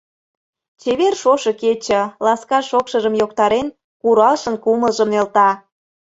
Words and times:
Чевер 0.81 1.13
шошо 1.21 1.51
кече, 1.61 2.01
ласка 2.25 2.59
шокшыжым 2.69 3.13
йоктарен, 3.21 3.67
куралшын 4.01 4.55
кумылжым 4.63 5.09
нӧлта... 5.13 5.49